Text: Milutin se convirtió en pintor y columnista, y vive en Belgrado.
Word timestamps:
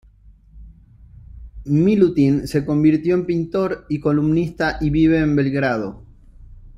Milutin 1.65 2.47
se 2.47 2.65
convirtió 2.65 3.13
en 3.13 3.27
pintor 3.27 3.85
y 3.87 3.99
columnista, 3.99 4.79
y 4.81 4.89
vive 4.89 5.19
en 5.19 5.35
Belgrado. 5.35 6.03